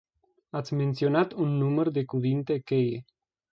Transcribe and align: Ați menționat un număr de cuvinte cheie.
Ați 0.49 0.73
menționat 0.73 1.31
un 1.31 1.47
număr 1.47 1.89
de 1.89 2.05
cuvinte 2.05 2.59
cheie. 2.59 3.05